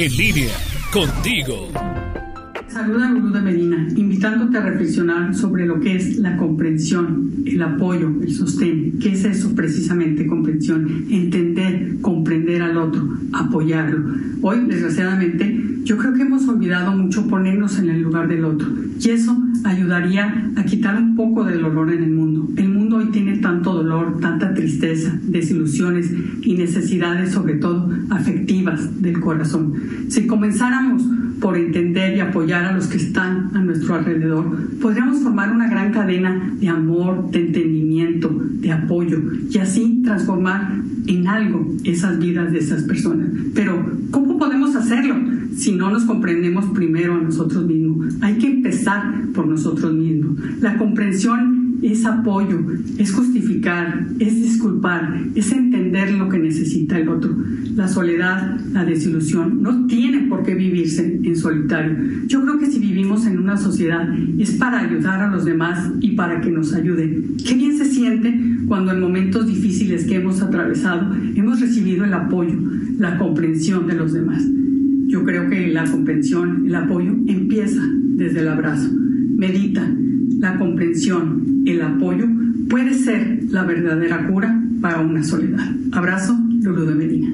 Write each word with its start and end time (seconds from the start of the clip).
En 0.00 0.16
línea, 0.16 0.54
contigo. 0.92 1.72
Saluda 2.68 3.10
Lulú 3.10 3.32
de 3.32 3.40
Medina, 3.40 3.88
invitándote 3.96 4.56
a 4.56 4.60
reflexionar 4.60 5.34
sobre 5.34 5.66
lo 5.66 5.80
que 5.80 5.96
es 5.96 6.18
la 6.18 6.36
comprensión, 6.36 7.32
el 7.44 7.60
apoyo, 7.60 8.08
el 8.22 8.32
sostén. 8.32 9.00
¿Qué 9.00 9.14
es 9.14 9.24
eso 9.24 9.56
precisamente, 9.56 10.24
comprensión? 10.28 11.06
Entender, 11.10 11.96
comprender 12.00 12.62
al 12.62 12.76
otro, 12.76 13.08
apoyarlo. 13.32 14.14
Hoy, 14.40 14.66
desgraciadamente, 14.68 15.64
yo 15.82 15.96
creo 15.96 16.14
que 16.14 16.22
hemos 16.22 16.46
olvidado 16.46 16.92
mucho 16.92 17.26
ponernos 17.26 17.80
en 17.80 17.88
el 17.88 18.00
lugar 18.00 18.28
del 18.28 18.44
otro 18.44 18.68
y 19.00 19.10
eso 19.10 19.36
ayudaría 19.64 20.52
a 20.54 20.64
quitar 20.64 20.96
un 20.96 21.16
poco 21.16 21.42
del 21.42 21.60
dolor 21.60 21.92
en 21.92 22.04
el 22.04 22.10
mundo. 22.10 22.48
El 22.56 22.68
mundo 22.88 23.04
hoy 23.04 23.12
tiene 23.12 23.36
tanto 23.38 23.74
dolor, 23.74 24.18
tanta 24.18 24.54
tristeza, 24.54 25.18
desilusiones 25.22 26.10
y 26.40 26.54
necesidades, 26.54 27.32
sobre 27.32 27.54
todo 27.54 27.90
afectivas 28.08 29.02
del 29.02 29.20
corazón. 29.20 29.74
Si 30.08 30.26
comenzáramos 30.26 31.02
por 31.38 31.56
entender 31.58 32.16
y 32.16 32.20
apoyar 32.20 32.64
a 32.64 32.72
los 32.72 32.86
que 32.86 32.96
están 32.96 33.50
a 33.54 33.60
nuestro 33.60 33.94
alrededor, 33.94 34.44
podríamos 34.80 35.18
formar 35.20 35.52
una 35.52 35.68
gran 35.68 35.92
cadena 35.92 36.54
de 36.58 36.68
amor, 36.68 37.30
de 37.30 37.46
entendimiento, 37.46 38.34
de 38.52 38.72
apoyo 38.72 39.18
y 39.50 39.58
así 39.58 40.00
transformar 40.02 40.80
en 41.06 41.28
algo 41.28 41.76
esas 41.84 42.18
vidas 42.18 42.52
de 42.52 42.58
esas 42.58 42.84
personas. 42.84 43.28
Pero, 43.54 43.84
¿cómo 44.10 44.38
podemos 44.38 44.74
hacerlo 44.74 45.14
si 45.54 45.72
no 45.72 45.90
nos 45.90 46.04
comprendemos 46.04 46.64
primero 46.66 47.14
a 47.14 47.18
nosotros 47.18 47.66
mismos? 47.66 48.14
Hay 48.22 48.38
que 48.38 48.46
empezar 48.46 49.26
por 49.34 49.46
nosotros 49.46 49.92
mismos. 49.92 50.38
La 50.60 50.78
comprensión 50.78 51.67
es 51.82 52.04
apoyo, 52.04 52.58
es 52.98 53.12
justificar, 53.12 54.06
es 54.18 54.34
disculpar, 54.34 55.20
es 55.34 55.52
entender 55.52 56.12
lo 56.12 56.28
que 56.28 56.38
necesita 56.38 56.98
el 56.98 57.08
otro. 57.08 57.36
La 57.74 57.88
soledad, 57.88 58.58
la 58.72 58.84
desilusión, 58.84 59.62
no 59.62 59.86
tiene 59.86 60.26
por 60.28 60.42
qué 60.42 60.54
vivirse 60.54 61.20
en 61.22 61.36
solitario. 61.36 61.96
Yo 62.26 62.42
creo 62.42 62.58
que 62.58 62.66
si 62.66 62.78
vivimos 62.78 63.26
en 63.26 63.38
una 63.38 63.56
sociedad 63.56 64.08
es 64.38 64.52
para 64.52 64.80
ayudar 64.80 65.20
a 65.22 65.30
los 65.30 65.44
demás 65.44 65.92
y 66.00 66.12
para 66.16 66.40
que 66.40 66.50
nos 66.50 66.74
ayuden. 66.74 67.36
Qué 67.46 67.54
bien 67.54 67.76
se 67.78 67.84
siente 67.84 68.34
cuando 68.66 68.92
en 68.92 69.00
momentos 69.00 69.46
difíciles 69.46 70.04
que 70.04 70.16
hemos 70.16 70.42
atravesado 70.42 71.14
hemos 71.34 71.60
recibido 71.60 72.04
el 72.04 72.14
apoyo, 72.14 72.58
la 72.98 73.16
comprensión 73.18 73.86
de 73.86 73.94
los 73.94 74.12
demás. 74.12 74.44
Yo 75.06 75.24
creo 75.24 75.48
que 75.48 75.68
la 75.68 75.84
comprensión, 75.84 76.66
el 76.66 76.74
apoyo 76.74 77.12
empieza 77.26 77.82
desde 78.16 78.40
el 78.40 78.48
abrazo. 78.48 78.90
Medita, 78.92 79.88
la 80.38 80.56
comprensión, 80.56 81.62
el 81.66 81.82
apoyo 81.82 82.26
puede 82.68 82.94
ser 82.94 83.40
la 83.50 83.64
verdadera 83.64 84.26
cura 84.28 84.60
para 84.80 85.00
una 85.00 85.22
soledad. 85.22 85.66
Abrazo, 85.92 86.38
Lulu 86.62 86.86
de 86.86 86.94
Medina. 86.94 87.26